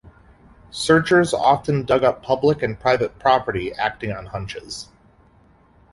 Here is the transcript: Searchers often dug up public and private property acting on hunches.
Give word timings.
Searchers 0.71 1.31
often 1.31 1.85
dug 1.85 2.03
up 2.03 2.23
public 2.23 2.63
and 2.63 2.79
private 2.79 3.19
property 3.19 3.71
acting 3.71 4.11
on 4.11 4.25
hunches. 4.25 4.89